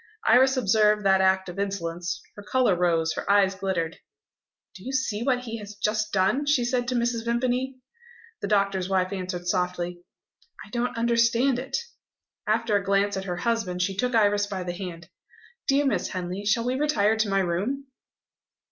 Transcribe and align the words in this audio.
Iris 0.25 0.57
observed 0.57 1.05
that 1.05 1.21
act 1.21 1.47
of 1.47 1.59
insolence; 1.59 2.23
her 2.35 2.41
colour 2.41 2.75
rose, 2.75 3.13
her 3.13 3.29
eyes 3.31 3.53
glittered. 3.53 3.99
"Do 4.73 4.83
you 4.83 4.91
see 4.93 5.21
what 5.21 5.41
he 5.41 5.57
has 5.59 5.75
just 5.75 6.11
done?" 6.11 6.47
she 6.47 6.65
said 6.65 6.87
to 6.87 6.95
Mrs. 6.95 7.23
Vimpany. 7.23 7.75
The 8.41 8.47
doctor's 8.47 8.89
wife 8.89 9.13
answered 9.13 9.45
softly: 9.45 10.01
"I 10.65 10.71
don't 10.71 10.97
understand 10.97 11.59
it." 11.59 11.77
After 12.47 12.75
a 12.75 12.83
glance 12.83 13.15
at 13.15 13.25
her 13.25 13.37
husband, 13.37 13.83
she 13.83 13.95
took 13.95 14.15
Iris 14.15 14.47
by 14.47 14.63
the 14.63 14.73
hand: 14.73 15.07
"Dear 15.67 15.85
Miss 15.85 16.07
Henley, 16.07 16.45
shall 16.45 16.65
we 16.65 16.73
retire 16.73 17.15
to 17.17 17.29
my 17.29 17.39
room?" 17.41 17.85